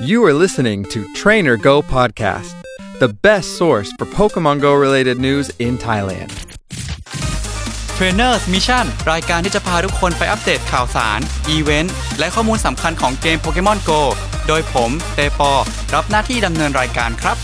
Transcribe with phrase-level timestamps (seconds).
[0.00, 2.54] You are listening to Trainer Go Podcast,
[3.00, 6.30] the best source for Pokemon Go related news in Thailand.
[7.98, 14.00] Trainers Mission รายการที่จะพาทุกคนไปอัปเดตข่าวสาร อีเวนต์ และข้อมูลสำคัญของเกม Pokemon Go
[14.48, 15.52] โดยผมเตปอ
[15.94, 17.36] รับหน้าที่ดำเนินรายการครับ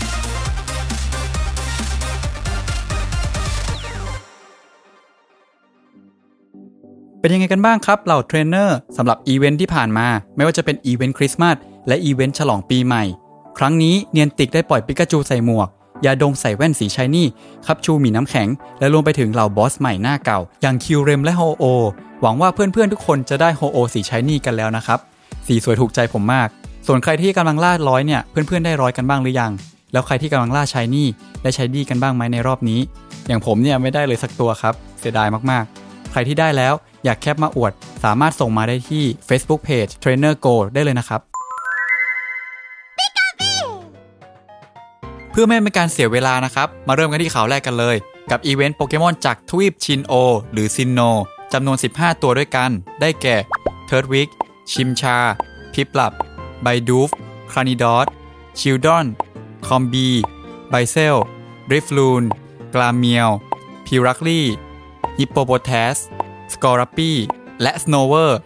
[7.19, 11.57] เป็นยังไงกันบ้างครับเหล่าเทรนเนอร์สำหรับอีเวนต์ที่ผ่านมา ไม่ว่าจะเป็นอีเวนต์คริสต์มาส
[11.87, 13.03] และอีเวนต์ฉลองปีใหม่
[13.57, 15.69] ครั้งนี้ Niantic ได้ปล่อยปิกาจูใส่หมวก
[16.05, 17.27] ยาดงใส่แว่นสี shiny
[17.65, 18.47] คับชูหมีน้ำแข็ง
[18.79, 21.65] และรวมไปถึงเหล่าบอสใหม่หน้าเก่า อย่างคิวเรมและโฮโอ
[22.21, 24.99] หวังว่าเพื่อนๆทุกคนจะได้โฮโอสี shiny กันแล้วนะครับ
[25.47, 26.47] สีสวยถูกใจผมมาก
[26.87, 29.51] ส่วนใครที่กำลังล่าร้อยเนี่ย เพื่อนๆได้ร้อยกันบ้างหรือยัง
[29.91, 31.07] แล้วใครที่กำลังล่า shiny
[31.41, 32.79] ได้ shiny กันบ้างไหมในรอบนี้
[33.27, 36.73] อย่างผมเนี่ยไม่ได้เลยสักตัวครับ เสียดายมากๆ ใครที่ได้แล้ว
[37.05, 37.71] อยากแคปมาอวด
[38.03, 41.21] สามารถส่งมาได้ที่ Facebook Page Trainer Go ได้เลยนะครับ
[45.37, 47.95] เพื่อไม่เป็นการเสียเวลานะครับ มาเริ่มกันที่ข่าวแรกกันเลย
[48.31, 50.13] กับอีเวนต์โปเกมอนจากทวีปชินโอ
[50.51, 50.99] หรือซินโน
[51.53, 52.69] จำนวน 15 ตัวด้วยกัน
[53.01, 53.35] ได้แก่
[53.85, 54.29] เทิร์ตวิก
[54.71, 55.17] ชิมชาร์
[55.73, 56.13] พิปลับ
[56.63, 57.09] ไบดูฟ
[57.51, 58.07] ครานิดอส
[58.59, 59.05] ชิลดอน
[59.67, 60.09] คอมบี
[60.69, 61.15] บุยเซล ด
[61.71, 62.23] ริฟลูน
[62.73, 63.29] กลาเมียว
[63.85, 64.47] พิรักลี่
[65.17, 65.95] ฮิปโปโปแทส
[66.53, 67.17] สกอร์ปี้
[67.61, 68.39] และสโนเวอร์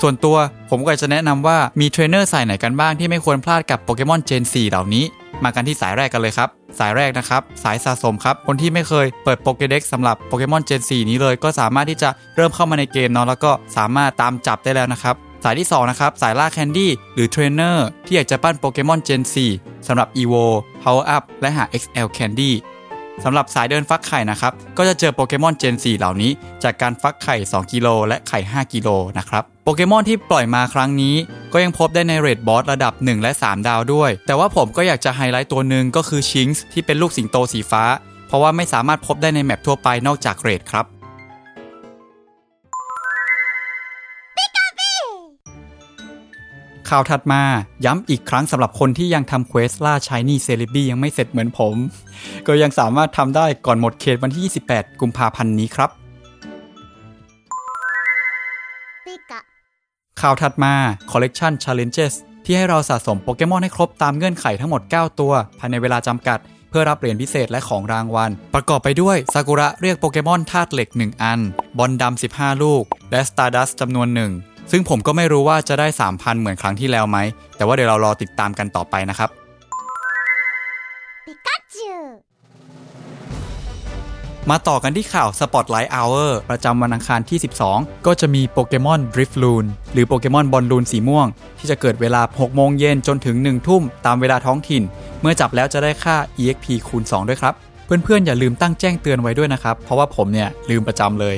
[0.00, 0.36] ส่วนตัว
[0.70, 5.04] ผมก็จะแนะนำว่ามีเทรนเนอร์สายไหนกันบ้างที่ไม่ควรพลาดกับโปเกมอน Gen 4เหล่านี้
[5.44, 6.48] มากันที่สายแรกกันเลยครับ
[6.78, 15.14] สายแรกนะครับ สายสะสมครับ คนที่ไม่เคยเปิด Pokédex สำหรับโปเกมอน Gen 4นี้เลย ก็สามารถที่จะเริ่มเข้ามาในเกมเนาะแล้วก็สามารถตามจับได้แล้วนะครับ
[15.44, 19.22] สายที่2นะครับสายล่า candy หรือเทรนเนอร์ที่อยากจะปั้นโปเกมอน Gen
[19.54, 20.46] 4สำหรับ EVO
[20.82, 22.50] Power Up และหา XL Candy
[23.24, 26.30] สำหรับสายเดินฟักไข่นะครับ ก็จะเจอโปเกมอน Gen 4 เหล่านี้
[26.64, 31.14] จากการฟักไข่ 2 กิโลและไข่ 5 กิโลนะครับ โปเกมอนที่ปล่อยมาครั้งนี้
[31.52, 37.84] ก็ยังพบได้ใน raid boss ระดับ 1 และ 3 ดาวด้วย แต่ว่าผมก็อยากจะไฮไลท์ตัวหนึ่งก็คือชิงส์ที่เป็นลูกสิงโตสีฟ้า
[38.28, 40.84] เพราะว่าไม่สามารถพบได้ใน map ทั่วไปนอกจาก raid ครับ
[46.92, 47.42] ข่าวถัดมา
[47.84, 51.76] ย้ำอีกครั้งสำหรับคนที่ยังทำ quest ล่า shiny เซเลบี้ยังไม่เสร็จเหมือนผม
[52.46, 54.42] ก็ยังสามารถทำได้ก่อนหมดเขตวันที่
[54.72, 55.90] 28 กุมภาพันธ์นี้ครับ
[60.20, 60.74] ข่าวถัดมา
[61.10, 62.14] Collection Challenges
[62.44, 66.38] ที่ให้เราสะสมโปเกมอนให้ครบตามเงื่อนไขทั้งหมด 9 ตัว ภายในเวลาจำกัด
[66.70, 71.40] เพื่อรับเหรียญพิเศษและของรางวัล ประกอบไปด้วยซากุระเรียกโปเกมอนธาตุเหล็ก 1 อัน
[71.78, 74.32] บอลดำ15 ลูก และสตาร์ดัสจำนวนหนึ่ง
[74.70, 77.18] ซึ่งผมก็ไม่รู้ว่าจะได้ 3,000 เหมือนครั้งที่แล้วไหม
[77.56, 79.30] แต่ว่าเดี๋ยวเรารอติดตามกันต่อไปนะครับ
[84.50, 87.38] มาต่อกันที่ข่าว Spotlight Hour ประจำวันอังคารที่
[87.70, 91.26] 12 ก็จะมีโปเกมอน Drift Loon หรือโปเกมอนบอลลูนสีม่วง
[91.58, 94.82] ที่จะเกิดเวลา 6 โมงเย็นจนถึง 1 ทุ่มตามเวลาท้องถิ่น
[95.20, 101.36] เมื่อจับแล้วจะได้ค่า EXP คูณ 2 ด้วยครับ เพื่อนๆ อย่าลืมตั้งแจ้งเตือนไว้ด้วยนะครับ เพราะว่าผมเนี่ยลืมประจำเลย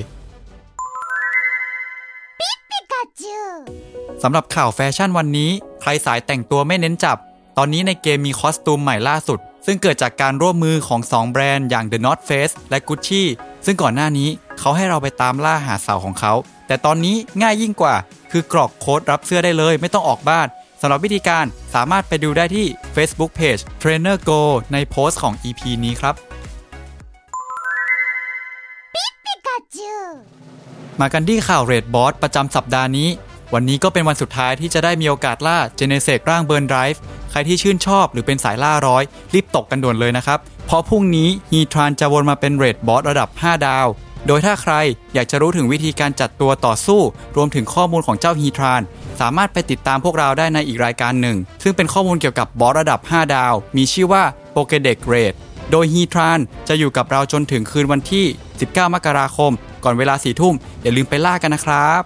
[4.22, 5.50] สำหรับข่าวแฟชั่นวันนี้
[5.80, 7.16] ใครสายแต่งตัวไม่เน้นจับ
[7.58, 13.22] ตอนนี้ในเกมมีคอสตูมใหม่ล่าสุด ซึ่งเกิดจากการร่วมมือของ 2 แบรนด์อย่าง The North Face และ Gucci
[13.66, 16.32] ซึ่งก่อนหน้านี้เขาให้เราไปตามล่าหาสาวของเขา
[16.66, 17.94] แต่ตอนนี้ง่ายยิ่งกว่า
[18.30, 20.46] คือกรอกโค้ดรับเสื้อได้เลยไม่ต้องออกบ้าน
[20.80, 21.44] สำหรับวิธีการ
[21.74, 24.42] สามารถไปดูได้ที่ Facebook Page Trainer Go
[24.72, 26.14] ในโพสต์ของ EP นี้ครับ
[31.00, 33.08] มากันที่ข่าว raid boss ประจำสัปดาห์นี้
[33.54, 37.00] วันนี้ก็เป็นวันสุดท้ายที่จะได้มีโอกาสล่าเจเนเซกร่าง Burn Drive
[37.30, 39.02] ใครที่ชื่นชอบหรือเป็นสายล่าร้อย
[39.34, 43.86] รีบตกกันด่วนเลยนะครับ เพราะพรุ่งนี้ฮีทรานจะวนมาเป็น raid boss ระดับ 5 ดาว
[44.26, 44.74] โดยถ้าใคร
[45.14, 47.00] อยากจะรู้ถึงวิธีการจัดตัวต่อสู้
[47.36, 48.82] รวมถึงข้อมูลของเจ้าฮีทราน
[49.20, 54.22] สามารถไปติดตามพวกเราได้ในอีกรายการหนึ่ง ซึ่งเป็นข้อมูลเกี่ยวกับบอสระดับ 5 ดาว มีชื่อว่า
[54.54, 55.34] Pokédex Raid
[55.70, 58.24] โดยฮีทรานจะอยู่กับเราจนถึงคืนวันที่
[58.60, 59.52] 19 มกราคม
[59.84, 62.02] ก่อนเวลาสี่ทุ่ม อย่าลืมไปล่ากันนะครับ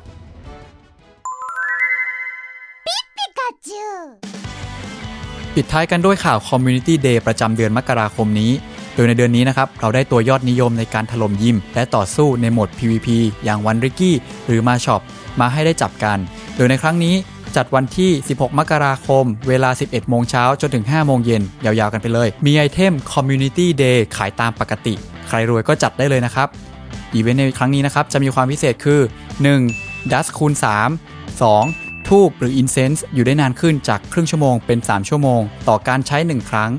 [5.54, 8.52] ปิดท้ายกันด้วยข่าว Community Day ประจำเดือนมกราคมนี้
[8.94, 13.08] โดยในเดือนนี้นะครับ เราได้ตัวยอดนิยมในการถล่มยิม และต่อสู้ในโหมด PVP
[13.44, 14.16] อย่างวันริกกี้
[14.46, 15.00] หรือมาช็อป
[15.40, 16.18] มาให้ได้จับกัน
[16.56, 17.14] โดยในครั้งนี้
[17.56, 24.94] จัดวันที่ 16 มกราคม เวลา 11 โมงเช้าจนถึง 5 โมงเย็น ยาวๆกันไปเลย มีไอเทม Community Day ขายตามปกติ
[25.28, 26.48] ใครรวยก็จัดได้เลยนะครับ
[27.14, 29.00] อีเวนต์ในครั้งนี้นะครับ จะมีความพิเศษคือ
[29.56, 30.12] 1.
[30.12, 32.08] ดัสคูณ 3 2.
[32.08, 36.70] ทูบหรือ Incense อยู่ได้นานขึ้นจากครึ่งชั่วโมงเป็น 3 ชั่วโมง ต่อการใช้ 1 ครั้ง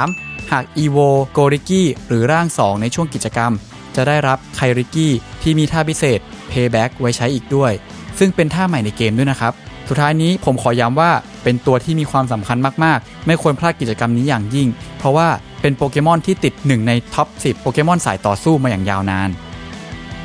[0.00, 0.52] 3.
[0.52, 3.52] หาก EVO g o r i k i หรือร่าง 2 ในช่วงกิจกรรม
[3.96, 5.08] จะได้รับไคริกิ
[5.42, 6.20] ที่มีท่าพิเศษ
[6.50, 7.72] Payback ไว้ใช้อีกด้วย
[8.18, 9.52] ซึ่งเป็นท่าใหม่ในเกมด้วยนะครับ
[9.88, 11.10] สุดท้ายนี้ผมขอย้ำว่า
[11.42, 14.68] เป็นตัวที่มีความสำคัญมากๆ ไม่ควรพลาดกิจกรรมนี้อย่างยิ่ง
[14.98, 15.28] เพราะว่า
[15.60, 19.30] เป็นโปเกมอนที่ติดหนึ่งในท็อป 10 โปเกมอนสายต่อสู้มาอย่างยาวนาน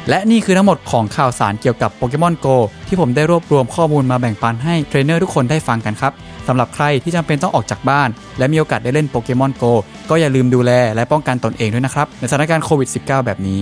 [0.10, 2.48] และนี่คือทั้งหมดของข่าวสารเกี่ยวกับโปเกมอนโก
[2.88, 6.14] ที่ผมได้รวบรวมข้อมูลมาแบ่งปันให้เทรนเนอร์ทุกคนได้ฟังกันครับ
[6.48, 9.64] สำหรับใครที่จำเป็นต้องออกจากบ้าน และมีโอกาสได้เล่นโปเกมอนโก
[10.10, 13.60] ก็อย่าลืมดูแลและป้องกันตนเองด้วยนะครับในสถานการณ์โควิด -19 แบบนี้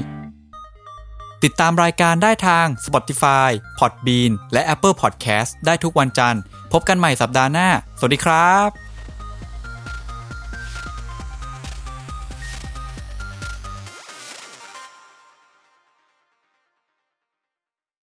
[1.44, 3.50] ติดตามรายการได้ทาง Spotify,
[3.80, 6.42] Podbean และ Apple Podcast ได้ทุกวันจันทร์
[6.74, 8.95] พบกันใหม่สัปดาห์หน้า สวัสดีครับ